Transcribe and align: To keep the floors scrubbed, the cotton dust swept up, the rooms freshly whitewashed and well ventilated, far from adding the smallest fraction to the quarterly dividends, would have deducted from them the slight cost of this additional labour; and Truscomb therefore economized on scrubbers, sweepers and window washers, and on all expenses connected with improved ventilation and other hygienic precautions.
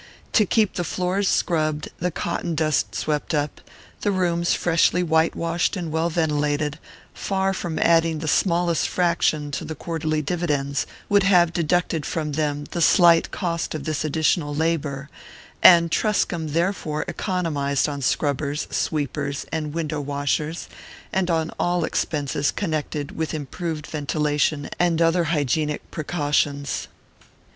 To 0.33 0.47
keep 0.47 0.73
the 0.73 0.83
floors 0.83 1.27
scrubbed, 1.27 1.89
the 1.99 2.09
cotton 2.09 2.55
dust 2.55 2.95
swept 2.95 3.35
up, 3.35 3.61
the 4.01 4.11
rooms 4.11 4.55
freshly 4.55 5.03
whitewashed 5.03 5.77
and 5.77 5.91
well 5.91 6.09
ventilated, 6.09 6.79
far 7.13 7.53
from 7.53 7.77
adding 7.77 8.17
the 8.17 8.27
smallest 8.27 8.87
fraction 8.89 9.51
to 9.51 9.63
the 9.63 9.75
quarterly 9.75 10.23
dividends, 10.23 10.87
would 11.07 11.21
have 11.21 11.53
deducted 11.53 12.03
from 12.07 12.31
them 12.31 12.63
the 12.71 12.81
slight 12.81 13.29
cost 13.29 13.75
of 13.75 13.83
this 13.83 14.03
additional 14.03 14.55
labour; 14.55 15.07
and 15.61 15.91
Truscomb 15.91 16.47
therefore 16.53 17.05
economized 17.07 17.87
on 17.87 18.01
scrubbers, 18.01 18.65
sweepers 18.71 19.45
and 19.51 19.71
window 19.71 20.01
washers, 20.01 20.67
and 21.13 21.29
on 21.29 21.51
all 21.59 21.83
expenses 21.85 22.49
connected 22.49 23.15
with 23.15 23.35
improved 23.35 23.85
ventilation 23.85 24.67
and 24.79 24.99
other 24.99 25.25
hygienic 25.25 25.91
precautions. 25.91 26.87